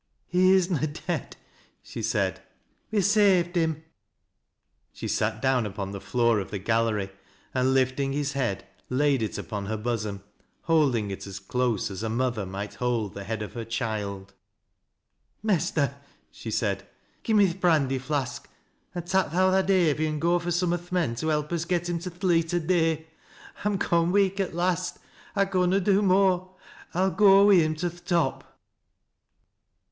[0.25, 1.37] "He is na dead,"
[1.83, 2.41] she said."
[2.91, 3.83] We ha' saved him."
[4.91, 7.11] She sat down upon the floor of the gallery
[7.53, 10.23] and lifting his head laid it upon her bosom,
[10.63, 14.33] holding it close as a mother might hold the head of her child."
[15.43, 15.93] Mester,"
[16.31, 16.87] she said,"
[17.23, 18.49] gi' me th' brandy flask,
[18.95, 21.63] and tak'• thou thy Davy an' go fur some o' th' men to help us
[21.63, 23.05] get him to th' leet o' day.
[23.63, 24.97] I'm gone weak at last.
[25.35, 26.55] I conna do no more.
[26.91, 28.57] I'll go wi' him to th' top."